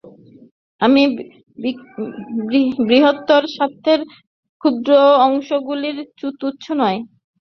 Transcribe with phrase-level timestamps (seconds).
[0.81, 3.17] একটি বৃহৎ
[3.51, 3.99] সত্যের
[4.61, 4.91] ক্ষুদ্র
[5.25, 6.03] অংশগুলিও
[6.39, 6.99] তুচ্ছ নয়।